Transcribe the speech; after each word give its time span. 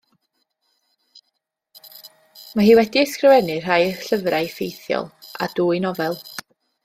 Mae 2.55 2.65
hi 2.69 2.79
wedi 2.79 3.03
ysgrifennu 3.03 3.59
rhai 3.65 3.79
llyfrau 3.85 4.49
ffeithiol, 4.55 5.07
a 5.47 5.53
dwy 5.61 5.85
nofel. 5.85 6.19